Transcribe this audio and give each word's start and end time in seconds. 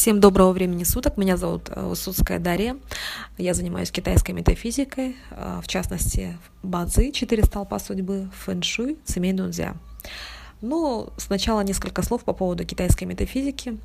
Всем 0.00 0.18
доброго 0.18 0.52
времени 0.52 0.84
суток. 0.84 1.18
Меня 1.18 1.36
зовут 1.36 1.68
э, 1.68 1.84
Усудская 1.84 2.38
Дарья. 2.38 2.78
Я 3.36 3.52
занимаюсь 3.52 3.90
китайской 3.90 4.30
метафизикой, 4.30 5.14
э, 5.30 5.60
в 5.62 5.68
частности, 5.68 6.38
базы, 6.62 7.12
четыре 7.12 7.44
столпа 7.44 7.78
судьбы, 7.78 8.30
фэн-шуй, 8.32 8.96
цемей 9.04 9.34
нунзя. 9.34 9.74
Ну, 10.62 11.10
сначала 11.18 11.60
несколько 11.60 12.00
слов 12.00 12.24
по 12.24 12.32
поводу 12.32 12.64
китайской 12.64 13.04
метафизики. 13.04 13.76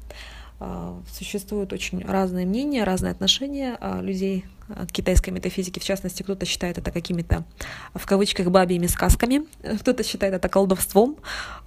А, 0.57 1.01
существуют 1.11 1.73
очень 1.73 2.01
разные 2.05 2.45
мнения, 2.45 2.85
разные 2.85 3.11
отношения 3.11 3.77
а, 3.81 4.01
людей 4.01 4.45
к 4.67 4.91
китайской 4.91 5.29
метафизике. 5.29 5.79
В 5.81 5.83
частности, 5.83 6.23
кто-то 6.23 6.45
считает 6.45 6.77
это 6.77 6.91
какими-то, 6.91 7.43
в 7.93 8.05
кавычках, 8.05 8.47
бабьими 8.47 8.87
сказками, 8.87 9.43
кто-то 9.79 10.03
считает 10.03 10.33
это 10.33 10.47
колдовством, 10.47 11.17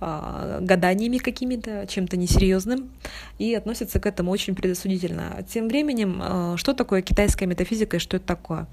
а, 0.01 0.59
гаданиями 0.63 1.19
какими-то, 1.19 1.87
чем-то 1.87 2.17
несерьезным, 2.17 2.91
и 3.39 3.55
относится 3.55 4.01
к 4.01 4.07
этому 4.07 4.31
очень 4.31 4.55
предосудительно. 4.55 5.45
Тем 5.49 5.69
временем, 5.69 6.57
что 6.57 6.73
такое 6.73 7.03
китайская 7.03 7.47
метафизика 7.47 7.99
и 7.99 8.01
что 8.01 8.17
это 8.17 8.27
такое? 8.27 8.67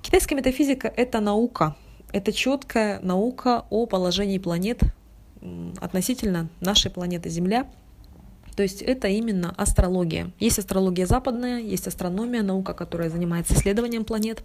Китайская 0.00 0.34
метафизика— 0.34 0.92
это 0.96 1.20
наука, 1.20 1.76
это 2.12 2.32
четкая 2.32 2.98
наука 3.00 3.64
о 3.70 3.86
положении 3.86 4.38
планет 4.38 4.80
относительно 5.80 6.48
нашей 6.60 6.90
планеты 6.90 7.28
Земля— 7.30 7.66
то 8.54 8.62
есть 8.62 8.82
это 8.82 9.08
именно 9.08 9.54
астрология. 9.56 10.30
Есть 10.38 10.58
астрология 10.58 11.06
западная, 11.06 11.60
есть 11.60 11.86
астрономия, 11.86 12.42
наука, 12.42 12.74
которая 12.74 13.08
занимается 13.08 13.54
исследованием 13.54 14.04
планет. 14.04 14.42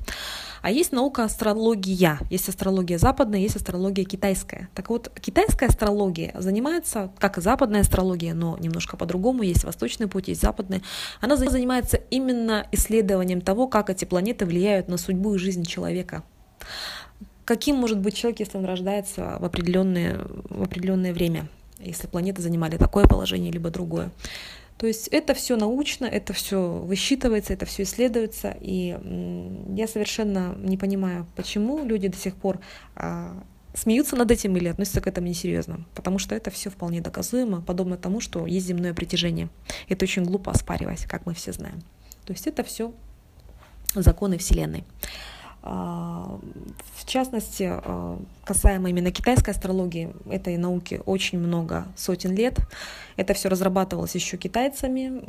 А 0.62 0.72
есть 0.72 0.92
наука 0.92 1.24
астрология. 1.24 2.20
Есть 2.30 2.50
астрология 2.50 2.98
западная, 2.98 3.40
есть 3.40 3.56
астрология 3.56 4.06
китайская. 4.06 4.70
Так 4.74 4.90
вот, 4.90 5.12
китайская 5.20 5.68
астрология 5.68 6.34
занимается, 6.38 7.12
как 7.20 7.38
и 7.38 7.42
западная 7.42 7.82
астрология, 7.82 8.34
но 8.34 8.58
немножко 8.60 8.98
по-другому. 8.98 9.44
Есть 9.44 9.64
восточный 9.64 10.08
путь, 10.08 10.30
есть 10.30 10.42
западный. 10.42 10.84
Она 11.20 11.36
занимается 11.36 11.98
именно 12.10 12.66
исследованием 12.72 13.42
того, 13.42 13.68
как 13.68 13.90
эти 13.90 14.06
планеты 14.06 14.46
влияют 14.46 14.88
на 14.88 14.98
судьбу 14.98 15.36
и 15.36 15.38
жизнь 15.38 15.64
человека 15.66 16.24
каким 17.46 17.78
может 17.78 18.00
быть 18.00 18.14
человек, 18.14 18.42
если 18.42 18.58
он 18.58 18.66
рождается 18.66 19.38
в 19.40 19.46
определенное, 19.46 20.20
в 20.50 20.64
определенное 20.64 21.14
время 21.14 21.48
если 21.80 22.08
планеты 22.08 22.42
занимали 22.42 22.78
такое 22.78 23.06
положение, 23.08 23.52
либо 23.52 23.70
другое. 23.70 24.12
То 24.78 24.86
есть 24.86 25.08
это 25.08 25.34
все 25.34 25.56
научно, 25.56 26.06
это 26.06 26.34
все 26.34 26.70
высчитывается, 26.70 27.54
это 27.54 27.66
все 27.66 27.84
исследуется, 27.84 28.56
и 28.62 28.96
я 29.76 29.88
совершенно 29.88 30.56
не 30.60 30.78
понимаю, 30.78 31.26
почему 31.36 31.84
люди 31.84 32.10
до 32.10 32.18
сих 32.18 32.36
пор 32.36 32.60
а, 32.96 33.44
смеются 33.74 34.16
над 34.16 34.30
этим 34.30 34.56
или 34.56 34.68
относятся 34.68 35.02
к 35.02 35.08
этому 35.08 35.28
несерьезно, 35.28 35.84
потому 35.96 36.20
что 36.20 36.36
это 36.36 36.52
все 36.52 36.70
вполне 36.70 37.02
доказуемо, 37.02 37.62
подобно 37.62 37.98
тому, 37.98 38.20
что 38.20 38.46
есть 38.46 38.68
земное 38.68 38.94
притяжение. 38.94 39.50
Это 39.90 40.06
очень 40.06 40.24
глупо 40.24 40.52
оспаривать, 40.52 41.06
как 41.06 41.26
мы 41.26 41.34
все 41.34 41.54
знаем. 41.54 41.82
То 42.26 42.34
есть 42.34 42.46
это 42.46 42.64
все 42.64 42.94
законы 43.96 44.38
Вселенной. 44.38 44.84
А, 45.70 46.40
в 46.96 47.06
частности, 47.06 47.70
а, 47.70 48.18
касаемо 48.46 48.90
именно 48.90 49.12
китайской 49.12 49.50
астрологии, 49.50 50.14
этой 50.30 50.56
науки 50.56 51.02
очень 51.06 51.40
много 51.40 51.88
сотен 51.98 52.34
лет. 52.34 52.60
Это 53.18 53.34
все 53.34 53.50
разрабатывалось 53.50 54.16
еще 54.16 54.38
китайцами 54.38 55.22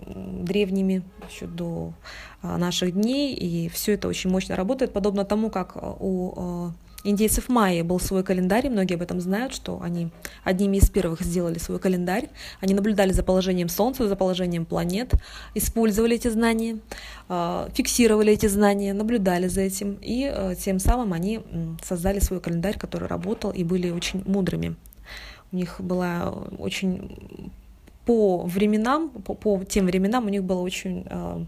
древними, 0.45 1.03
еще 1.29 1.47
до 1.47 1.93
а, 2.41 2.57
наших 2.57 2.93
дней, 2.93 3.35
и 3.35 3.69
все 3.69 3.95
это 3.95 4.07
очень 4.07 4.31
мощно 4.31 4.55
работает, 4.55 4.93
подобно 4.93 5.25
тому, 5.25 5.51
как 5.51 5.77
у 6.01 6.71
индейцев 7.05 7.49
майя 7.49 7.85
был 7.85 8.01
свой 8.01 8.23
календарь, 8.25 8.69
многие 8.69 8.95
об 8.95 9.03
этом 9.03 9.21
знают, 9.21 9.55
что 9.55 9.81
они 9.83 10.09
одними 10.45 10.79
из 10.79 10.91
первых 10.91 11.21
сделали 11.21 11.59
свой 11.59 11.79
календарь. 11.79 12.29
Они 12.61 12.75
наблюдали 12.75 13.13
за 13.13 13.23
положением 13.23 13.69
Солнца, 13.69 14.09
за 14.09 14.17
положением 14.17 14.65
планет, 14.65 15.15
использовали 15.55 16.17
эти 16.17 16.29
знания, 16.29 16.79
а, 17.29 17.69
фиксировали 17.75 18.33
эти 18.33 18.47
знания, 18.47 18.93
наблюдали 18.93 19.49
за 19.49 19.63
этим, 19.63 19.99
и 20.03 20.25
а, 20.25 20.55
тем 20.55 20.79
самым 20.79 21.13
они 21.13 21.41
создали 21.85 22.19
свой 22.19 22.41
календарь, 22.41 22.79
который 22.79 23.09
работал, 23.09 23.51
и 23.51 23.65
были 23.65 23.91
очень 23.91 24.23
мудрыми. 24.27 24.77
У 25.53 25.57
них 25.57 25.81
была 25.81 26.31
очень 26.59 27.53
по 28.05 28.45
временам, 28.45 29.11
по, 29.11 29.35
по 29.35 29.63
тем 29.65 29.87
временам 29.87 30.27
у 30.27 30.29
них 30.31 30.43
была 30.43 30.63
очень 30.63 31.05
э, 31.11 31.45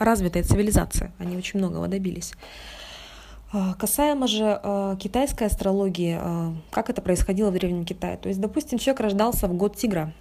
развитая 0.00 0.42
цивилизация. 0.42 1.12
Они 1.18 1.36
очень 1.36 1.60
многого 1.60 1.86
добились. 1.86 2.32
А, 3.56 3.74
касаемо 3.74 4.26
же 4.26 4.60
э, 4.60 4.96
китайской 4.98 5.44
астрологии, 5.44 6.18
э, 6.20 6.52
как 6.72 6.90
это 6.90 7.00
происходило 7.00 7.50
в 7.50 7.52
Древнем 7.52 7.84
Китае. 7.84 8.16
То 8.16 8.28
есть, 8.28 8.40
допустим, 8.40 8.78
человек 8.78 9.00
рождался 9.00 9.46
в 9.46 9.54
год 9.54 9.76
тигра. 9.76 10.12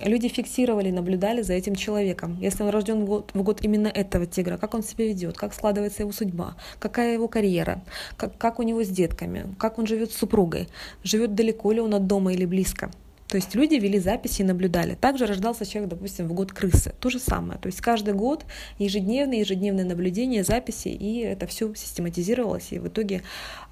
Люди 0.00 0.26
фиксировали, 0.26 0.90
наблюдали 0.90 1.42
за 1.42 1.52
этим 1.52 1.76
человеком. 1.76 2.36
Если 2.40 2.64
он 2.64 2.70
рожден 2.70 3.04
в 3.04 3.06
год, 3.06 3.30
в 3.34 3.42
год 3.44 3.60
именно 3.62 3.86
этого 3.86 4.26
тигра, 4.26 4.56
как 4.56 4.74
он 4.74 4.82
себя 4.82 5.06
ведет, 5.06 5.36
как 5.36 5.54
складывается 5.54 6.02
его 6.02 6.10
судьба, 6.10 6.56
какая 6.80 7.14
его 7.14 7.28
карьера, 7.28 7.84
как, 8.16 8.36
как 8.36 8.58
у 8.58 8.64
него 8.64 8.82
с 8.82 8.88
детками, 8.88 9.54
как 9.60 9.78
он 9.78 9.86
живет 9.86 10.10
с 10.10 10.16
супругой, 10.16 10.68
живет 11.04 11.36
далеко 11.36 11.70
ли 11.70 11.80
он 11.80 11.94
от 11.94 12.08
дома 12.08 12.32
или 12.32 12.46
близко. 12.46 12.90
То 13.28 13.36
есть 13.36 13.54
люди 13.54 13.74
вели 13.74 13.98
записи 13.98 14.42
и 14.42 14.44
наблюдали. 14.44 14.94
Также 14.94 15.26
рождался 15.26 15.66
человек, 15.66 15.90
допустим, 15.90 16.28
в 16.28 16.32
год 16.32 16.52
крысы. 16.52 16.94
То 17.00 17.10
же 17.10 17.18
самое. 17.18 17.58
То 17.58 17.66
есть 17.66 17.80
каждый 17.80 18.14
год 18.14 18.44
ежедневные, 18.78 19.40
ежедневные 19.40 19.84
наблюдения, 19.84 20.44
записи, 20.44 20.88
и 20.88 21.20
это 21.20 21.46
все 21.46 21.74
систематизировалось, 21.74 22.68
и 22.70 22.78
в 22.78 22.88
итоге 22.88 23.22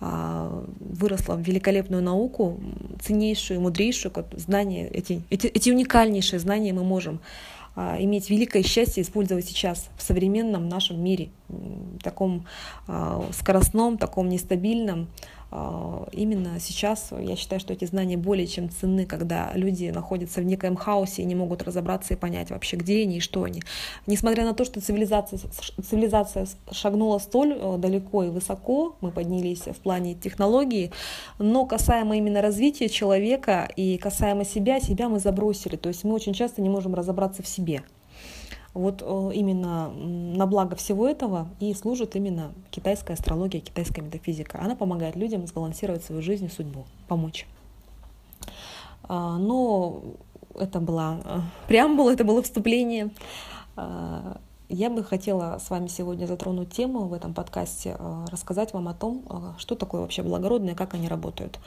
а, 0.01 0.65
выросло 0.81 1.35
в 1.35 1.41
великолепную 1.41 2.03
науку, 2.03 2.61
ценнейшую, 3.01 3.61
мудрейшую, 3.61 4.13
знания, 4.33 4.89
эти, 4.89 5.23
эти, 5.31 5.47
эти 5.47 5.71
уникальнейшие 5.71 6.41
знания 6.41 6.73
мы 6.73 6.83
можем 6.83 7.21
а, 7.77 7.97
иметь 7.99 8.31
великое 8.31 8.63
счастье 8.63 9.03
использовать 9.03 9.47
сейчас 9.47 9.89
в 9.97 10.03
современном 10.03 10.69
нашем 10.69 11.03
мире, 11.03 11.31
таком 12.03 12.47
а, 12.87 13.25
скоростном, 13.33 13.99
таком 13.99 14.29
нестабильном, 14.29 15.09
именно 16.13 16.59
сейчас 16.61 17.11
я 17.19 17.37
считаю, 17.37 17.61
что 17.61 17.73
эти 17.73 17.85
знания 17.85 18.17
более 18.17 18.47
чем 18.47 18.71
ценны, 18.71 19.07
когда 19.07 19.53
люди 19.55 19.91
находятся 19.91 20.41
в 20.41 20.45
некоем 20.45 20.77
хаосе 20.77 21.23
и 21.23 21.25
не 21.25 21.35
могут 21.35 21.63
разобраться 21.63 22.15
и 22.15 22.17
понять 22.17 22.51
вообще, 22.51 22.77
где 22.77 23.03
они 23.03 23.19
и 23.19 23.21
что 23.21 23.45
они. 23.45 23.63
Несмотря 24.07 24.45
на 24.45 24.55
то, 24.55 24.65
что 24.65 24.81
цивилизация, 24.81 25.39
цивилизация 25.83 26.47
шагнула 26.71 27.19
столь 27.19 27.57
э, 27.59 27.77
далеко 27.79 28.25
и 28.25 28.29
высоко, 28.29 28.97
мы 29.01 29.11
поднялись 29.11 29.63
в 29.63 29.77
плане 29.77 30.15
технологии, 30.15 30.91
но 31.39 31.67
касаемо 31.67 32.17
именно 32.17 32.43
развития 32.43 32.89
человека 32.89 33.69
и 33.77 33.97
касаемо 33.99 34.45
себя, 34.45 34.81
себя 34.81 35.09
мы 35.09 35.21
забросили. 35.21 35.77
То 35.77 35.89
есть 35.89 36.05
мы 36.05 36.15
очень 36.15 36.35
часто 36.35 36.63
не 36.63 36.69
можем 36.69 36.95
разобраться 36.95 37.43
в 37.43 37.49
себе. 37.49 37.83
Вот 38.75 39.03
э, 39.03 39.31
именно 39.35 39.89
на 39.91 40.47
благо 40.47 40.75
всего 40.75 41.09
этого 41.09 41.49
и 41.61 41.73
служит 41.75 42.17
именно 42.17 42.53
китайская 42.73 43.13
астрология, 43.13 43.61
китайская 43.61 44.03
метафизика. 44.03 44.61
Она 44.61 44.75
помогает 44.75 45.15
людям 45.15 45.47
сбалансировать 45.47 46.05
свою 46.05 46.21
жизнь 46.23 46.47
и 46.47 46.49
судьбу, 46.49 46.85
помочь. 47.07 47.47
А, 49.05 49.39
но 49.39 50.03
это 50.59 50.81
была 50.81 51.19
э, 51.25 51.41
преамбула, 51.69 52.11
это 52.11 52.25
было 52.25 52.43
вступление. 52.43 53.11
А, 53.77 54.39
я 54.69 54.91
бы 54.91 55.05
хотела 55.05 55.59
с 55.59 55.71
вами 55.71 55.87
сегодня 55.87 56.27
затронуть 56.27 56.73
тему 56.73 57.07
в 57.07 57.13
этом 57.13 57.33
подкасте, 57.33 57.97
э, 57.97 58.25
рассказать 58.33 58.73
вам 58.73 58.89
о 58.89 58.95
том, 58.95 59.55
что 59.59 59.77
такое 59.77 60.01
вообще 60.01 60.23
благородное, 60.23 60.75
как 60.75 60.95
они 60.95 61.09
работают. 61.09 61.61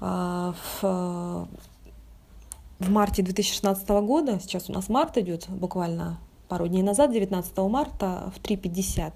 А, 0.00 0.54
в 2.78 2.90
марте 2.90 3.22
2016 3.22 3.88
года, 3.88 4.38
сейчас 4.40 4.68
у 4.68 4.72
нас 4.72 4.88
март 4.88 5.16
идет, 5.18 5.46
буквально 5.48 6.18
пару 6.48 6.68
дней 6.68 6.82
назад, 6.82 7.12
19 7.12 7.56
марта 7.58 8.32
в 8.34 8.40
3.50 8.40 9.12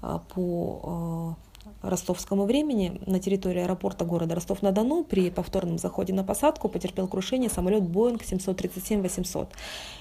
а, 0.00 0.18
по 0.18 0.80
а, 0.84 1.90
ростовскому 1.90 2.44
времени 2.44 3.00
на 3.06 3.18
территории 3.18 3.62
аэропорта 3.62 4.04
города 4.04 4.34
Ростов-на-Дону 4.34 5.04
при 5.04 5.30
повторном 5.30 5.78
заходе 5.78 6.12
на 6.12 6.24
посадку 6.24 6.68
потерпел 6.68 7.08
крушение 7.08 7.50
самолет 7.50 7.82
Boeing 7.82 8.20
737-800. 8.20 9.48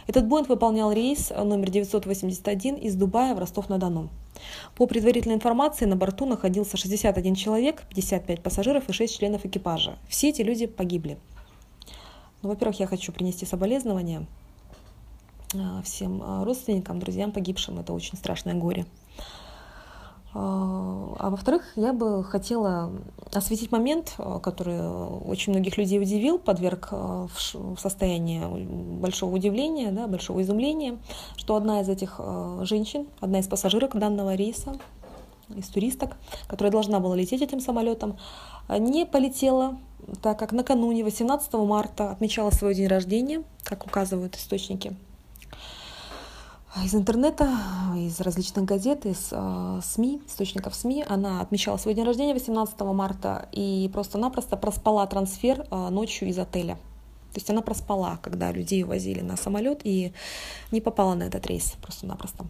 Этот 0.07 0.25
Boeing 0.25 0.47
выполнял 0.47 0.91
рейс 0.91 1.31
номер 1.31 1.69
981 1.69 2.75
из 2.75 2.95
Дубая 2.95 3.35
в 3.35 3.39
Ростов-на-Дону. 3.39 4.09
По 4.75 4.87
предварительной 4.87 5.35
информации 5.35 5.85
на 5.85 5.95
борту 5.95 6.25
находился 6.25 6.77
61 6.77 7.35
человек, 7.35 7.83
55 7.89 8.41
пассажиров 8.41 8.89
и 8.89 8.93
6 8.93 9.19
членов 9.19 9.45
экипажа. 9.45 9.97
Все 10.07 10.29
эти 10.29 10.41
люди 10.41 10.67
погибли. 10.67 11.17
Ну, 12.41 12.49
во-первых, 12.49 12.79
я 12.79 12.87
хочу 12.87 13.11
принести 13.11 13.45
соболезнования 13.45 14.25
а, 15.53 15.81
всем 15.83 16.21
а, 16.23 16.43
родственникам, 16.43 16.99
друзьям 16.99 17.31
погибшим. 17.31 17.79
Это 17.79 17.93
очень 17.93 18.17
страшное 18.17 18.55
горе. 18.55 18.85
А, 20.33 21.15
а 21.19 21.29
во-вторых, 21.29 21.63
я 21.75 21.93
бы 21.93 22.23
хотела 22.23 22.91
осветить 23.31 23.71
момент, 23.71 24.15
который 24.41 24.81
очень 24.81 25.53
многих 25.53 25.77
людей 25.77 26.01
удивил, 26.01 26.39
подверг 26.39 26.91
в 26.91 27.77
состояние 27.77 28.47
большого 28.47 29.35
удивления, 29.35 29.91
да, 29.91 30.07
большого 30.07 30.41
изумления, 30.41 30.97
что 31.35 31.55
одна 31.55 31.81
из 31.81 31.89
этих 31.89 32.19
женщин, 32.63 33.07
одна 33.19 33.39
из 33.39 33.47
пассажирок 33.47 33.95
данного 33.95 34.33
рейса, 34.33 34.73
из 35.55 35.67
туристок, 35.67 36.17
которая 36.47 36.71
должна 36.71 36.99
была 36.99 37.15
лететь 37.15 37.41
этим 37.41 37.59
самолетом, 37.59 38.17
не 38.69 39.05
полетела 39.05 39.77
так 40.21 40.37
как 40.39 40.51
накануне 40.51 41.03
18 41.03 41.53
марта 41.53 42.11
отмечала 42.11 42.51
свой 42.51 42.75
день 42.75 42.87
рождения, 42.87 43.43
как 43.63 43.85
указывают 43.85 44.35
источники. 44.35 44.95
из 46.83 46.95
интернета, 46.95 47.49
из 47.95 48.19
различных 48.21 48.65
газет, 48.65 49.05
из 49.05 49.29
э, 49.31 49.79
СМИ, 49.83 50.21
источников 50.27 50.73
СМИ. 50.75 51.05
Она 51.07 51.41
отмечала 51.41 51.77
свой 51.77 51.93
день 51.93 52.05
рождения 52.05 52.33
18 52.33 52.79
марта 52.81 53.49
и 53.51 53.89
просто-напросто 53.93 54.57
проспала 54.57 55.05
трансфер 55.07 55.65
э, 55.69 55.89
ночью 55.89 56.29
из 56.29 56.39
отеля. 56.39 56.75
То 57.33 57.37
есть 57.37 57.49
она 57.49 57.61
проспала, 57.61 58.19
когда 58.21 58.51
людей 58.51 58.83
увозили 58.83 59.21
на 59.21 59.37
самолет 59.37 59.81
и 59.83 60.13
не 60.71 60.81
попала 60.81 61.13
на 61.15 61.23
этот 61.23 61.47
рейс 61.47 61.75
просто-напросто. 61.81 62.45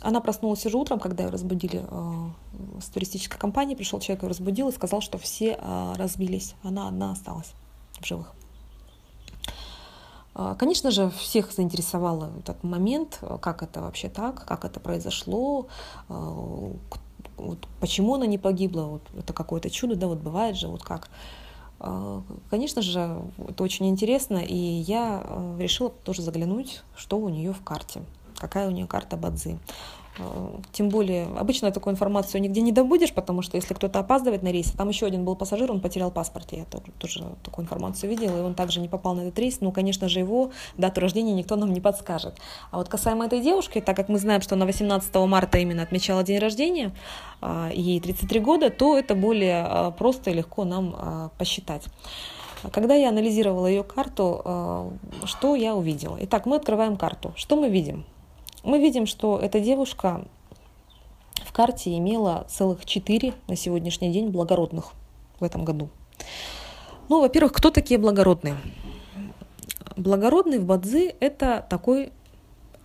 Она 0.00 0.20
проснулась 0.20 0.64
уже 0.64 0.76
утром, 0.76 0.98
когда 0.98 1.24
ее 1.24 1.30
разбудили 1.30 1.84
э, 1.86 2.80
с 2.80 2.86
туристической 2.86 3.38
компании. 3.38 3.74
Пришел 3.74 4.00
человек, 4.00 4.22
ее 4.22 4.30
разбудил 4.30 4.68
и 4.68 4.72
сказал, 4.72 5.00
что 5.00 5.18
все 5.18 5.58
э, 5.60 5.92
разбились. 5.96 6.54
Она 6.62 6.88
одна 6.88 7.12
осталась 7.12 7.52
в 8.00 8.06
живых. 8.06 8.32
Э, 10.34 10.54
конечно 10.58 10.90
же, 10.90 11.10
всех 11.10 11.52
заинтересовал 11.52 12.24
этот 12.38 12.62
момент, 12.64 13.22
как 13.40 13.62
это 13.62 13.82
вообще 13.82 14.08
так, 14.08 14.44
как 14.46 14.64
это 14.64 14.80
произошло, 14.80 15.66
э, 16.08 16.72
вот, 17.36 17.68
почему 17.80 18.14
она 18.14 18.26
не 18.26 18.38
погибла, 18.38 18.82
вот, 18.82 19.02
это 19.16 19.32
какое-то 19.32 19.70
чудо, 19.70 19.96
да, 19.96 20.06
вот 20.06 20.18
бывает 20.18 20.56
же, 20.56 20.68
вот 20.68 20.82
как. 20.82 21.08
Э, 21.80 22.22
конечно 22.48 22.80
же, 22.82 23.22
это 23.48 23.62
очень 23.62 23.88
интересно, 23.88 24.38
и 24.38 24.56
я 24.56 25.22
решила 25.58 25.90
тоже 25.90 26.22
заглянуть, 26.22 26.82
что 26.96 27.18
у 27.18 27.28
нее 27.28 27.52
в 27.52 27.62
карте 27.62 28.02
какая 28.40 28.66
у 28.68 28.70
нее 28.70 28.86
карта 28.86 29.16
Бадзи. 29.16 29.58
Э, 30.18 30.58
тем 30.72 30.88
более, 30.88 31.26
обычно 31.38 31.70
такую 31.70 31.94
информацию 31.94 32.40
нигде 32.40 32.60
не 32.60 32.72
добудешь, 32.72 33.12
потому 33.12 33.42
что 33.42 33.56
если 33.56 33.74
кто-то 33.74 33.98
опаздывает 33.98 34.42
на 34.42 34.50
рейс, 34.50 34.72
там 34.72 34.88
еще 34.88 35.06
один 35.06 35.24
был 35.24 35.36
пассажир, 35.36 35.70
он 35.70 35.80
потерял 35.80 36.10
паспорт, 36.10 36.52
я 36.52 36.64
тоже, 36.64 36.84
тоже 36.98 37.24
такую 37.42 37.64
информацию 37.64 38.10
видела, 38.10 38.38
и 38.38 38.40
он 38.40 38.54
также 38.54 38.80
не 38.80 38.88
попал 38.88 39.14
на 39.14 39.22
этот 39.22 39.38
рейс, 39.38 39.60
ну, 39.60 39.72
конечно 39.72 40.08
же, 40.08 40.18
его 40.18 40.50
дату 40.76 41.00
рождения 41.00 41.32
никто 41.32 41.56
нам 41.56 41.72
не 41.72 41.80
подскажет. 41.80 42.36
А 42.70 42.78
вот 42.78 42.88
касаемо 42.88 43.26
этой 43.26 43.40
девушки, 43.40 43.80
так 43.80 43.96
как 43.96 44.08
мы 44.08 44.18
знаем, 44.18 44.42
что 44.42 44.54
она 44.54 44.66
18 44.66 45.14
марта 45.26 45.58
именно 45.58 45.82
отмечала 45.82 46.22
день 46.22 46.38
рождения, 46.38 46.92
э, 47.40 47.70
ей 47.74 48.00
33 48.00 48.40
года, 48.40 48.70
то 48.70 48.98
это 48.98 49.14
более 49.14 49.66
э, 49.68 49.92
просто 49.96 50.30
и 50.30 50.34
легко 50.34 50.64
нам 50.64 51.30
посчитать. 51.38 51.84
Когда 52.72 52.94
я 52.94 53.08
анализировала 53.08 53.66
ее 53.66 53.82
карту, 53.82 54.92
что 55.24 55.54
я 55.54 55.74
увидела? 55.74 56.18
Итак, 56.20 56.46
мы 56.46 56.56
открываем 56.56 56.96
карту. 56.96 57.32
Что 57.36 57.56
мы 57.56 57.70
видим? 57.70 58.04
Мы 58.62 58.80
видим, 58.80 59.06
что 59.06 59.38
эта 59.38 59.60
девушка 59.60 60.24
в 61.44 61.52
карте 61.52 61.96
имела 61.96 62.46
целых 62.48 62.84
четыре 62.84 63.34
на 63.48 63.56
сегодняшний 63.56 64.12
день 64.12 64.28
благородных 64.28 64.92
в 65.38 65.44
этом 65.44 65.64
году. 65.64 65.88
Ну, 67.08 67.20
во-первых, 67.20 67.52
кто 67.52 67.70
такие 67.70 67.98
благородные? 67.98 68.56
Благородный 69.96 70.58
в 70.58 70.64
Бадзи– 70.64 71.14
это 71.20 71.66
такой 71.68 72.12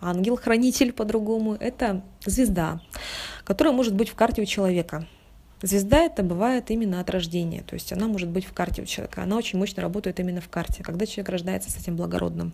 ангел-хранитель 0.00 0.92
по-другому, 0.92 1.54
это 1.54 2.02
звезда, 2.24 2.80
которая 3.44 3.72
может 3.72 3.94
быть 3.94 4.08
в 4.08 4.14
карте 4.14 4.42
у 4.42 4.44
человека. 4.44 5.06
Звезда 5.62 6.02
это 6.02 6.22
бывает 6.22 6.70
именно 6.70 7.00
от 7.00 7.08
рождения, 7.08 7.62
то 7.62 7.74
есть 7.74 7.92
она 7.92 8.06
может 8.08 8.28
быть 8.28 8.44
в 8.44 8.52
карте 8.52 8.82
у 8.82 8.84
человека, 8.84 9.22
она 9.22 9.36
очень 9.36 9.58
мощно 9.58 9.82
работает 9.82 10.20
именно 10.20 10.40
в 10.40 10.48
карте, 10.48 10.82
когда 10.82 11.06
человек 11.06 11.30
рождается 11.30 11.70
с 11.70 11.76
этим 11.76 11.96
благородным. 11.96 12.52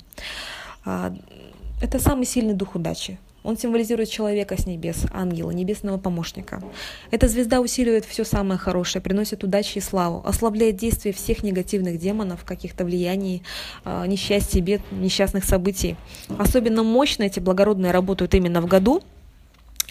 Это 1.83 1.99
самый 1.99 2.27
сильный 2.27 2.55
дух 2.55 2.77
удачи. 2.77 3.19
Он 3.43 3.59
символизирует 3.59 4.09
человека 4.09 4.57
с 4.57 4.67
небес, 4.67 5.05
ангела, 5.13 5.51
небесного 5.51 5.99
помощника. 5.99 6.63
Эта 7.11 7.27
звезда 7.27 7.61
усиливает 7.61 8.05
все 8.05 8.23
самое 8.23 8.57
хорошее, 8.57 9.03
приносит 9.03 9.43
удачи 9.43 9.79
и 9.79 9.81
славу, 9.81 10.23
ослабляет 10.25 10.77
действие 10.77 11.13
всех 11.13 11.43
негативных 11.43 11.99
демонов, 11.99 12.45
каких-то 12.45 12.85
влияний, 12.85 13.43
а, 13.85 14.07
несчастья, 14.07 14.61
бед, 14.61 14.81
несчастных 14.93 15.45
событий. 15.45 15.97
Особенно 16.39 16.85
мощно 16.85 17.25
эти 17.25 17.41
благородные 17.41 17.91
работают 17.91 18.33
именно 18.35 18.61
в 18.61 18.67
году, 18.67 19.03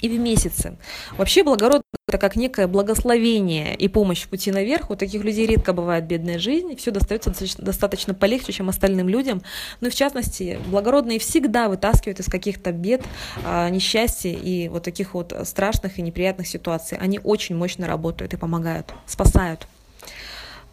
и 0.01 0.09
в 0.09 0.19
месяце. 0.19 0.75
Вообще 1.17 1.43
благородно 1.43 1.83
это 2.11 2.17
как 2.17 2.35
некое 2.35 2.67
благословение 2.67 3.73
и 3.73 3.87
помощь 3.87 4.23
в 4.23 4.27
пути 4.27 4.51
наверх. 4.51 4.89
У 4.89 4.97
таких 4.97 5.23
людей 5.23 5.47
редко 5.47 5.71
бывает 5.71 6.03
бедная 6.05 6.39
жизнь, 6.39 6.75
все 6.75 6.91
достается 6.91 7.33
достаточно 7.57 8.13
полегче, 8.13 8.51
чем 8.51 8.67
остальным 8.67 9.07
людям. 9.07 9.41
Ну 9.79 9.89
в 9.89 9.95
частности, 9.95 10.59
благородные 10.67 11.19
всегда 11.19 11.69
вытаскивают 11.69 12.19
из 12.19 12.25
каких-то 12.25 12.73
бед, 12.73 13.01
а, 13.45 13.69
несчастья 13.69 14.29
и 14.29 14.67
вот 14.67 14.83
таких 14.83 15.13
вот 15.13 15.33
страшных 15.45 15.99
и 15.99 16.01
неприятных 16.01 16.47
ситуаций. 16.47 16.97
Они 16.97 17.17
очень 17.23 17.55
мощно 17.55 17.87
работают 17.87 18.33
и 18.33 18.37
помогают, 18.37 18.93
спасают. 19.05 19.65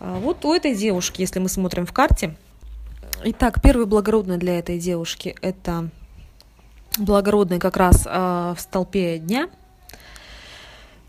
А, 0.01 0.19
вот 0.19 0.45
у 0.45 0.53
этой 0.53 0.75
девушки, 0.75 1.21
если 1.21 1.39
мы 1.39 1.49
смотрим 1.49 1.87
в 1.87 1.93
карте, 1.93 2.35
Итак, 3.25 3.61
первый 3.61 3.87
благородный 3.87 4.37
для 4.37 4.61
этой 4.61 4.79
девушки– 4.79 5.35
это 5.43 5.89
благородной 6.99 7.59
как 7.59 7.77
раз 7.77 8.07
э, 8.07 8.55
в 8.57 8.61
столпе 8.61 9.19
дня. 9.19 9.49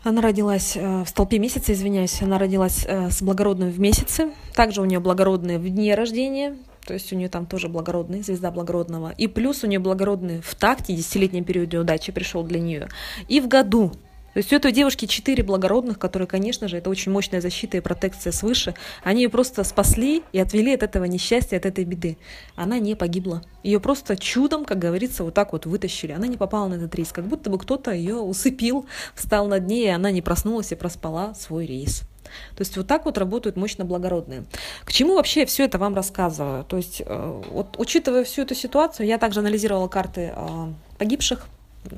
Она 0.02 0.22
родилась 0.22 0.76
э, 0.76 1.04
в 1.04 1.08
столпе 1.08 1.38
месяца, 1.38 1.72
извиняюсь, 1.72 2.22
она 2.22 2.38
родилась 2.38 2.84
э, 2.86 3.10
с 3.10 3.20
благородным 3.20 3.70
в 3.70 3.78
месяце. 3.78 4.30
Также 4.54 4.80
у 4.80 4.86
нее 4.86 4.98
благородные 4.98 5.58
в 5.58 5.68
дне 5.68 5.94
рождения, 5.94 6.56
то 6.86 6.94
есть 6.94 7.12
у 7.12 7.16
нее 7.16 7.28
там 7.28 7.44
тоже 7.44 7.68
благородный, 7.68 8.22
звезда 8.22 8.50
благородного. 8.50 9.12
И 9.18 9.26
плюс 9.26 9.62
у 9.62 9.66
нее 9.66 9.78
благородный 9.78 10.40
в 10.40 10.54
такте, 10.54 10.94
десятилетнем 10.94 11.44
периоде 11.44 11.78
удачи 11.78 12.12
пришел 12.12 12.42
для 12.42 12.60
нее. 12.60 12.88
И 13.28 13.40
в 13.40 13.48
году 13.48 13.92
то 14.32 14.38
есть 14.38 14.52
у 14.52 14.56
этой 14.56 14.70
девушки 14.70 15.06
четыре 15.06 15.42
благородных, 15.42 15.98
которые, 15.98 16.28
конечно 16.28 16.68
же, 16.68 16.76
это 16.76 16.88
очень 16.88 17.10
мощная 17.10 17.40
защита 17.40 17.76
и 17.76 17.80
протекция 17.80 18.32
свыше. 18.32 18.74
Они 19.02 19.22
ее 19.22 19.28
просто 19.28 19.64
спасли 19.64 20.22
и 20.32 20.38
отвели 20.38 20.72
от 20.72 20.84
этого 20.84 21.04
несчастья, 21.04 21.56
от 21.56 21.66
этой 21.66 21.84
беды. 21.84 22.16
Она 22.54 22.78
не 22.78 22.94
погибла. 22.94 23.42
Ее 23.64 23.80
просто 23.80 24.16
чудом, 24.16 24.64
как 24.64 24.78
говорится, 24.78 25.24
вот 25.24 25.34
так 25.34 25.52
вот 25.52 25.66
вытащили. 25.66 26.12
Она 26.12 26.28
не 26.28 26.36
попала 26.36 26.68
на 26.68 26.74
этот 26.74 26.94
рейс. 26.94 27.10
Как 27.12 27.26
будто 27.26 27.50
бы 27.50 27.58
кто-то 27.58 27.90
ее 27.90 28.16
усыпил, 28.16 28.86
встал 29.16 29.48
над 29.48 29.66
ней, 29.66 29.86
и 29.86 29.90
она 29.90 30.12
не 30.12 30.22
проснулась 30.22 30.70
и 30.70 30.76
проспала 30.76 31.34
свой 31.34 31.66
рейс. 31.66 32.02
То 32.54 32.60
есть 32.60 32.76
вот 32.76 32.86
так 32.86 33.06
вот 33.06 33.18
работают 33.18 33.56
мощно 33.56 33.84
благородные. 33.84 34.44
К 34.84 34.92
чему 34.92 35.16
вообще 35.16 35.46
все 35.46 35.64
это 35.64 35.78
вам 35.78 35.96
рассказываю? 35.96 36.64
То 36.64 36.76
есть 36.76 37.02
э, 37.04 37.42
вот 37.50 37.74
учитывая 37.78 38.22
всю 38.22 38.42
эту 38.42 38.54
ситуацию, 38.54 39.06
я 39.06 39.18
также 39.18 39.40
анализировала 39.40 39.88
карты 39.88 40.32
э, 40.34 40.72
погибших, 40.98 41.46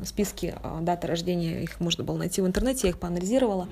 списки 0.05 0.55
а, 0.62 0.81
даты 0.81 1.06
рождения, 1.06 1.62
их 1.62 1.81
можно 1.81 2.05
было 2.05 2.17
найти 2.17 2.40
в 2.40 2.46
интернете, 2.46 2.81
я 2.84 2.90
их 2.90 2.99
поанализировала. 2.99 3.69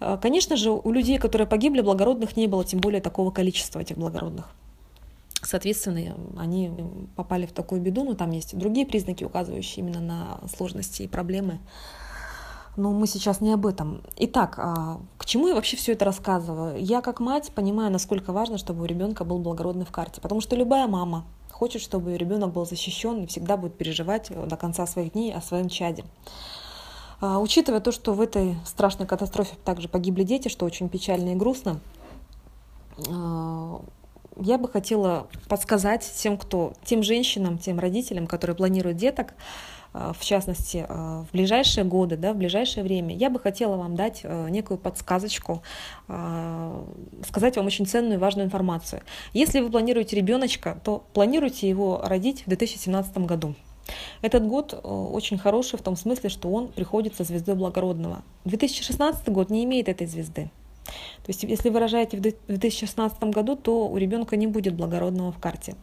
А, 0.00 0.16
конечно 0.16 0.56
же, 0.56 0.70
у 0.70 0.90
людей, 0.92 1.18
которые 1.18 1.46
погибли, 1.46 1.80
благородных 1.80 2.36
не 2.36 2.46
было, 2.46 2.64
тем 2.64 2.80
более 2.80 3.00
такого 3.00 3.30
количества 3.30 3.80
этих 3.80 3.96
благородных. 3.96 4.46
Соответственно, 5.42 6.16
они 6.36 6.72
попали 7.14 7.46
в 7.46 7.52
такую 7.52 7.80
беду, 7.80 8.04
но 8.04 8.14
там 8.14 8.32
есть 8.32 8.54
и 8.54 8.56
другие 8.56 8.86
признаки, 8.86 9.22
указывающие 9.22 9.84
именно 9.84 10.00
на 10.00 10.40
сложности 10.56 11.02
и 11.02 11.08
проблемы. 11.08 11.60
Но 12.76 12.92
мы 12.92 13.06
сейчас 13.06 13.40
не 13.40 13.52
об 13.52 13.66
этом. 13.66 14.02
Итак, 14.16 14.54
а, 14.58 15.00
к 15.16 15.26
чему 15.26 15.48
я 15.48 15.54
вообще 15.54 15.76
все 15.76 15.92
это 15.92 16.04
рассказываю? 16.04 16.80
Я 16.80 17.00
как 17.00 17.18
мать 17.18 17.50
понимаю, 17.54 17.90
насколько 17.90 18.32
важно, 18.32 18.58
чтобы 18.58 18.82
у 18.82 18.84
ребенка 18.84 19.24
был 19.24 19.38
благородный 19.38 19.84
в 19.84 19.90
карте. 19.90 20.20
Потому 20.20 20.40
что 20.40 20.54
любая 20.54 20.86
мама, 20.86 21.24
хочет, 21.58 21.82
чтобы 21.82 22.16
ребенок 22.16 22.52
был 22.52 22.64
защищен 22.64 23.24
и 23.24 23.26
всегда 23.26 23.56
будет 23.56 23.76
переживать 23.76 24.30
до 24.30 24.56
конца 24.56 24.86
своих 24.86 25.12
дней 25.12 25.34
о 25.34 25.40
своем 25.40 25.68
чаде. 25.68 26.04
А, 27.20 27.40
учитывая 27.40 27.80
то, 27.80 27.90
что 27.90 28.14
в 28.14 28.20
этой 28.20 28.56
страшной 28.64 29.08
катастрофе 29.08 29.56
также 29.64 29.88
погибли 29.88 30.22
дети, 30.22 30.48
что 30.48 30.64
очень 30.64 30.88
печально 30.88 31.30
и 31.30 31.34
грустно, 31.34 31.80
а, 33.08 33.82
я 34.36 34.56
бы 34.56 34.68
хотела 34.68 35.26
подсказать 35.48 36.08
тем, 36.16 36.38
кто, 36.38 36.74
тем 36.84 37.02
женщинам, 37.02 37.58
тем 37.58 37.80
родителям, 37.80 38.28
которые 38.28 38.54
планируют 38.54 38.96
деток, 38.96 39.34
в 39.92 40.20
частности, 40.20 40.84
а, 40.88 41.24
в 41.24 41.32
ближайшие 41.32 41.84
годы, 41.84 42.16
да, 42.16 42.32
в 42.32 42.36
ближайшее 42.36 42.84
время, 42.84 43.14
я 43.14 43.30
бы 43.30 43.40
хотела 43.40 43.76
вам 43.76 43.96
дать 43.96 44.20
а, 44.24 44.48
некую 44.48 44.78
подсказочку, 44.78 45.62
сказать 47.26 47.56
вам 47.56 47.66
очень 47.66 47.86
ценную 47.86 48.14
и 48.14 48.18
важную 48.18 48.46
информацию. 48.46 49.02
Если 49.32 49.60
вы 49.60 49.70
планируете 49.70 50.16
ребеночка, 50.16 50.80
то 50.84 51.04
планируйте 51.12 51.68
его 51.68 52.00
родить 52.02 52.42
в 52.42 52.48
2017 52.48 53.18
году. 53.18 53.54
Этот 54.20 54.46
год 54.46 54.78
очень 54.82 55.38
хороший 55.38 55.78
в 55.78 55.82
том 55.82 55.96
смысле, 55.96 56.28
что 56.28 56.50
он 56.50 56.68
приходит 56.68 57.14
со 57.14 57.24
звездой 57.24 57.54
благородного. 57.54 58.22
2016 58.44 59.28
год 59.30 59.50
не 59.50 59.64
имеет 59.64 59.88
этой 59.88 60.06
звезды. 60.06 60.50
То 60.84 61.28
есть, 61.28 61.42
если 61.42 61.68
вы 61.68 61.80
рожаете 61.80 62.16
в 62.16 62.20
2016 62.20 63.22
году, 63.24 63.56
то 63.56 63.88
у 63.88 63.96
ребенка 63.96 64.36
не 64.36 64.46
будет 64.46 64.74
благородного 64.74 65.32
в 65.32 65.38
карте, 65.38 65.74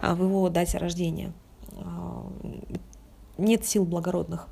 в 0.00 0.22
его 0.22 0.48
дате 0.48 0.78
рождения 0.78 1.32
нет 3.38 3.66
сил 3.66 3.84
благородных. 3.84 4.48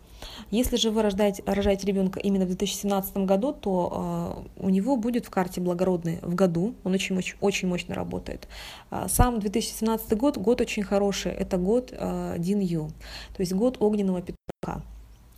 Если 0.51 0.77
же 0.77 0.91
вы 0.91 1.03
рождаете, 1.03 1.43
рожаете 1.47 1.87
ребенка 1.87 2.21
именно 2.21 2.45
в 2.45 2.49
2017 2.49 3.17
году, 3.19 3.53
то 3.53 4.47
э, 4.59 4.63
у 4.65 4.69
него 4.69 4.97
будет 4.97 5.27
в 5.27 5.31
карте 5.31 5.61
благородный 5.61 6.19
в 6.23 6.35
году, 6.35 6.75
он 6.85 6.93
очень, 6.95 7.17
очень, 7.17 7.37
очень 7.41 7.69
мощно 7.69 7.95
работает. 7.95 8.49
А 8.91 9.09
сам 9.09 9.41
2017 9.41 10.17
год, 10.17 10.37
год 10.39 10.61
очень 10.61 10.83
хороший, 10.83 11.33
это 11.33 11.57
год 11.57 11.93
э, 11.93 12.37
Дин 12.39 12.61
Ю, 12.61 12.89
то 13.37 13.41
есть 13.41 13.53
год 13.53 13.77
огненного 13.81 14.23
петуха. 14.23 14.83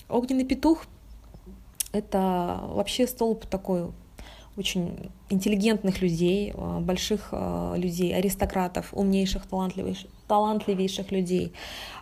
Огненный 0.08 0.44
петух– 0.44 0.84
это 1.92 2.60
вообще 2.62 3.06
столб 3.06 3.46
такой 3.46 3.90
очень 4.56 5.10
интеллигентных 5.28 6.02
людей, 6.02 6.52
э, 6.54 6.78
больших 6.80 7.28
э, 7.32 7.74
людей, 7.76 8.14
аристократов, 8.14 8.88
умнейших, 8.92 9.46
талантливейших, 9.46 10.10
талантливейших 10.28 11.10
людей. 11.10 11.52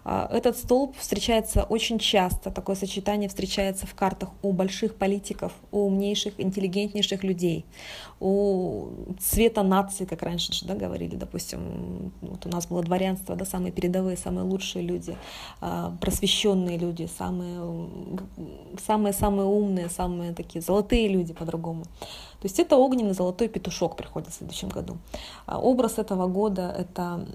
А, 0.07 0.29
этот 0.31 0.59
столб 0.59 0.95
встречается 0.99 1.63
очень 1.63 1.99
часто, 1.99 2.51
такое 2.51 2.77
сочетание 2.77 3.29
встречается 3.29 3.87
в 3.87 3.95
картах 3.95 4.31
у 4.43 4.53
больших 4.53 4.97
политиков, 4.97 5.53
у 5.73 5.87
умнейших, 5.87 6.35
интеллигентнейших 6.39 7.25
людей, 7.25 7.65
у 8.21 8.89
цвета 9.19 9.63
нации, 9.63 10.05
как 10.05 10.23
раньше 10.23 10.53
да, 10.67 10.75
говорили, 10.75 11.17
допустим, 11.17 12.13
вот 12.21 12.45
у 12.45 12.49
нас 12.51 12.67
было 12.67 12.83
дворянство, 12.83 13.35
да, 13.35 13.47
самые 13.47 13.73
передовые, 13.73 14.19
самые 14.19 14.45
лучшие 14.45 14.85
люди, 14.85 15.17
просвещенные 16.01 16.77
люди, 16.77 17.09
самые, 17.19 17.89
самые, 18.87 19.13
самые 19.15 19.47
умные, 19.47 19.89
самые 19.89 20.35
такие 20.35 20.61
золотые 20.61 21.09
люди 21.09 21.33
по-другому. 21.33 21.85
То 22.45 22.49
есть 22.49 22.59
это 22.59 22.77
огненный 22.77 23.14
золотой 23.15 23.49
петушок 23.49 23.97
приходит 23.97 24.31
в 24.31 24.35
следующем 24.35 24.69
году. 24.69 24.99
А 25.47 25.61
образ 25.61 25.99
этого 25.99 26.27
года— 26.27 26.75
это 26.79 27.27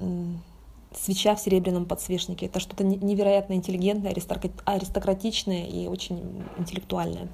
свеча 0.94 1.36
в 1.36 1.40
серебряном 1.40 1.86
подсвечнике. 1.86 2.48
Это 2.48 2.60
что-то 2.60 2.84
невероятно 2.84 3.54
интеллигентное, 3.54 4.14
аристократичное 4.66 5.66
и 5.66 5.88
очень 5.88 6.44
интеллектуальное. 6.58 7.30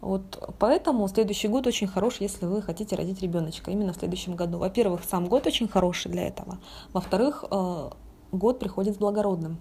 Вот 0.00 0.52
поэтому 0.58 1.06
следующий 1.06 1.46
год 1.46 1.68
очень 1.68 1.86
хорош, 1.86 2.16
если 2.18 2.44
вы 2.44 2.60
хотите 2.60 2.96
родить 2.96 3.22
ребеночка 3.22 3.70
именно 3.70 3.92
в 3.92 3.96
следующем 3.96 4.34
году. 4.34 4.58
Во-первых, 4.58 5.04
сам 5.08 5.28
год 5.28 5.46
очень 5.46 5.68
хороший 5.68 6.10
для 6.10 6.26
этого. 6.26 6.58
Во-вторых, 6.92 7.44
э, 7.48 7.90
год 8.32 8.58
приходит 8.58 8.96
с 8.96 8.98
благородным. 8.98 9.58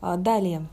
А, 0.00 0.16
далее, 0.16 0.66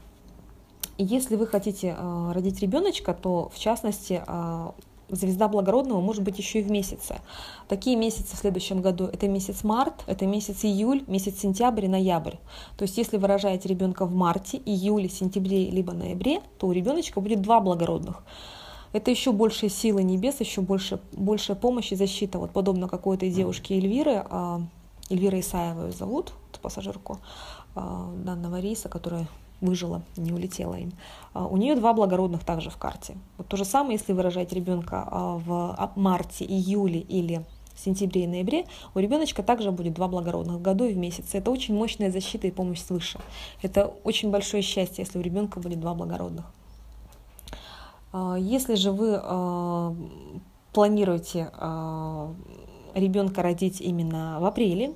если 0.98 1.36
вы 1.36 1.46
хотите 1.46 1.96
э, 1.96 2.32
родить 2.34 2.60
ребеночка, 2.60 3.14
то 3.14 3.52
в 3.54 3.60
частности 3.60 4.24
э, 4.26 4.72
звезда 5.10 5.48
благородного 5.48 6.02
может 6.02 6.24
быть 6.24 6.38
еще 6.38 6.60
и 6.60 6.64
в 6.64 6.72
месяце. 6.72 7.20
Такие 7.68 7.96
месяцы 7.96 8.36
в 8.36 8.40
следующем 8.40 8.82
году 8.82 9.06
это 9.06 9.28
месяц 9.28 9.64
март, 9.64 10.04
это 10.08 10.26
месяц 10.26 10.64
июль, 10.64 11.04
месяц 11.08 11.40
сентябрь 11.40 11.86
и 11.86 11.88
ноябрь. 11.88 12.36
То 12.78 12.84
есть 12.84 12.98
если 12.98 13.18
вы 13.18 13.28
рожаете 13.28 13.70
ребенка 13.70 14.06
в 14.06 14.14
марте, 14.14 14.62
июле, 14.66 15.10
сентябре 15.10 15.70
либо 15.70 15.94
ноябре, 15.94 16.42
то 16.60 16.68
у 16.68 16.72
ребеночка 16.72 17.22
будет 17.22 17.42
два 17.42 17.60
благородных. 17.60 18.24
Это 18.94 19.12
еще 19.12 19.34
большие 19.34 19.70
силы 19.70 20.04
небес, 20.04 20.40
еще 20.40 20.62
больше, 20.62 21.02
большая 21.12 21.58
помощь 21.58 21.92
и 21.92 21.96
защита. 21.96 22.40
Вот 22.40 22.52
подобно 22.52 22.88
какой-то 22.88 23.30
девушке 23.30 23.76
Эльвиры, 23.76 24.26
а, 24.30 24.62
Эльвира 25.10 25.40
Исаева 25.40 25.88
ее 25.88 25.92
зовут, 25.92 26.34
пассажирку 26.62 27.20
а, 27.76 28.10
данного 28.24 28.60
рейса, 28.60 28.88
которая 28.88 29.28
выжила, 29.66 30.04
не 30.16 30.32
улетела 30.32 30.76
им. 30.76 30.94
А, 31.34 31.46
у 31.46 31.58
нее 31.58 31.76
два 31.76 31.94
благородных 31.94 32.44
также 32.44 32.70
в 32.70 32.78
карте. 32.78 33.18
Вот 33.38 33.48
то 33.48 33.58
же 33.58 33.66
самое, 33.66 33.98
если 33.98 34.14
выражать 34.14 34.54
ребенка 34.54 35.08
а, 35.10 35.38
в 35.38 35.92
марте, 35.96 36.46
июле 36.46 37.00
или 37.00 37.46
сентябре 37.76 38.24
и 38.24 38.28
ноябре, 38.28 38.66
у 38.94 39.00
ребеночка 39.00 39.44
также 39.44 39.72
будет 39.72 39.94
два 39.94 40.08
благородных 40.08 40.58
в 40.58 40.62
году 40.62 40.86
и 40.86 40.94
в 40.94 40.98
месяц. 40.98 41.26
Это 41.34 41.52
очень 41.52 41.76
мощная 41.76 42.10
защита 42.10 42.48
и 42.48 42.52
помощь 42.52 42.80
свыше. 42.80 43.20
Это 43.62 43.92
очень 44.04 44.32
большое 44.32 44.64
счастье, 44.64 45.04
если 45.04 45.20
у 45.20 45.22
ребенка 45.22 45.60
будет 45.60 45.80
два 45.80 45.94
благородных. 45.94 46.46
А, 48.14 48.36
если 48.36 48.76
же 48.76 48.92
вы 48.92 49.22
планируете 50.74 51.52
ребенка 52.94 53.42
родить 53.42 53.82
именно 53.82 54.38
в 54.40 54.46
апреле, 54.46 54.94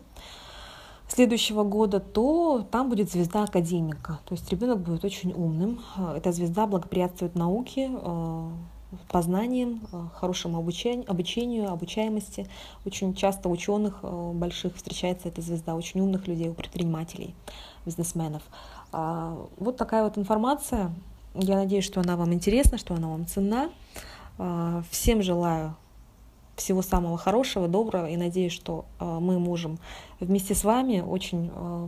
следующего 1.20 1.66
года, 1.66 2.00
то 2.00 2.66
там 2.72 2.88
будет 2.88 3.12
звезда 3.12 3.44
академика. 3.44 4.22
То 4.24 4.36
есть 4.36 4.50
ребенок 4.52 4.80
будет 4.80 5.04
очень 5.04 5.34
умным. 5.34 5.82
Э, 5.98 6.14
эта 6.16 6.32
звезда 6.32 6.66
благоприятствует 6.66 7.36
науке, 7.36 7.90
э, 7.92 8.50
познаниям, 9.10 9.82
э, 9.92 10.02
хорошему 10.16 10.60
обучению, 10.60 11.04
обучению, 11.12 11.74
обучаемости. 11.74 12.48
Очень 12.86 13.14
часто 13.16 13.50
ученых 13.50 14.00
больших 14.02 14.78
встречается 14.78 15.28
эта 15.28 15.42
звезда, 15.42 15.76
очень 15.76 16.00
умных 16.00 16.26
людей, 16.26 16.48
у 16.48 16.54
предпринимателей, 16.54 17.36
бизнесменов. 17.86 18.44
А, 18.94 19.38
вот 19.58 19.76
такая 19.76 20.04
вот 20.06 20.18
информация. 20.18 20.90
Я 21.34 21.56
надеюсь, 21.58 21.84
что 21.84 22.00
она 22.00 22.16
вам 22.16 22.34
интересна, 22.34 22.78
что 22.78 22.94
она 22.94 23.10
вам 23.10 23.26
ценна. 23.28 23.70
Всем 24.90 25.22
желаю 25.22 25.76
всего 26.60 26.82
самого 26.82 27.18
хорошего, 27.18 27.68
доброго, 27.68 28.08
и 28.08 28.18
надеюсь, 28.18 28.54
что 28.54 28.86
э, 29.00 29.06
мы 29.06 29.40
можем 29.40 29.80
вместе 30.20 30.56
с 30.56 30.64
вами 30.64 31.02
очень 31.02 31.52
э, 31.54 31.88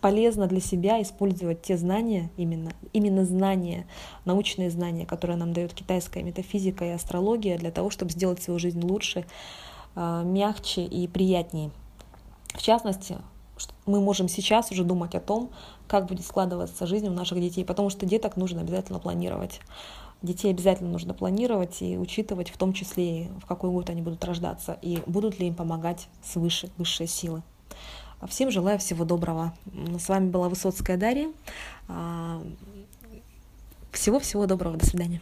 полезно 0.00 0.46
для 0.46 0.60
себя 0.60 1.00
использовать 1.02 1.62
те 1.62 1.76
знания, 1.76 2.30
именно, 2.36 2.72
именно 2.92 3.24
знания, 3.24 3.86
научные 4.24 4.70
знания, 4.70 5.06
которые 5.06 5.36
нам 5.36 5.52
дает 5.52 5.72
китайская 5.72 6.22
метафизика 6.22 6.84
и 6.84 6.90
астрология, 6.90 7.58
для 7.58 7.70
того, 7.70 7.90
чтобы 7.90 8.12
сделать 8.12 8.42
свою 8.42 8.58
жизнь 8.58 8.80
лучше, 8.80 9.24
э, 9.96 10.22
мягче 10.24 10.84
и 10.84 11.08
приятнее. 11.08 11.70
В 12.48 12.62
частности, 12.62 13.18
мы 13.86 14.00
можем 14.00 14.28
сейчас 14.28 14.70
уже 14.70 14.84
думать 14.84 15.14
о 15.14 15.20
том, 15.20 15.50
как 15.88 16.06
будет 16.06 16.24
складываться 16.24 16.86
жизнь 16.86 17.08
у 17.08 17.12
наших 17.12 17.40
детей, 17.40 17.64
потому 17.64 17.90
что 17.90 18.06
деток 18.06 18.36
нужно 18.36 18.60
обязательно 18.60 18.98
планировать. 18.98 19.60
Детей 20.24 20.50
обязательно 20.50 20.88
нужно 20.88 21.12
планировать 21.12 21.82
и 21.82 21.98
учитывать, 21.98 22.48
в 22.48 22.56
том 22.56 22.72
числе, 22.72 23.30
в 23.42 23.46
какой 23.46 23.70
год 23.70 23.90
они 23.90 24.00
будут 24.00 24.24
рождаться, 24.24 24.78
и 24.80 25.02
будут 25.06 25.38
ли 25.38 25.48
им 25.48 25.54
помогать 25.54 26.08
свыше 26.22 26.70
высшие 26.78 27.06
силы. 27.06 27.42
Всем 28.26 28.50
желаю 28.50 28.78
всего 28.78 29.04
доброго. 29.04 29.52
С 29.98 30.08
вами 30.08 30.30
была 30.30 30.48
Высоцкая 30.48 30.96
Дарья. 30.96 31.30
А, 31.88 32.42
всего-всего 33.92 34.46
доброго. 34.46 34.78
До 34.78 34.86
свидания. 34.86 35.20